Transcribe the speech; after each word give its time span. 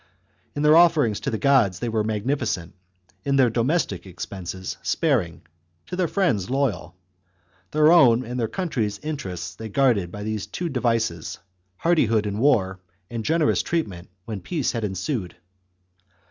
In 0.55 0.63
their 0.63 0.75
offerings 0.75 1.19
to 1.19 1.29
the 1.29 1.37
gods 1.37 1.77
they 1.77 1.87
were 1.87 2.03
magnificent, 2.03 2.73
in 3.23 3.35
their 3.35 3.51
domestic 3.51 4.07
expenses 4.07 4.77
sparing, 4.81 5.43
to 5.85 5.95
their 5.95 6.07
friends 6.07 6.49
loyal. 6.49 6.95
Their 7.69 7.91
own 7.91 8.25
and 8.25 8.39
their 8.39 8.47
country's 8.47 8.97
interests 9.03 9.53
they 9.53 9.69
guarded 9.69 10.11
by 10.11 10.23
these 10.23 10.47
two 10.47 10.69
devices— 10.69 11.37
hardi 11.77 12.07
hood 12.07 12.25
in 12.25 12.39
war, 12.39 12.79
and 13.11 13.23
generous 13.23 13.61
treatment 13.61 14.09
when 14.25 14.41
peace 14.41 14.71
had 14.71 14.83
ensued. 14.83 15.35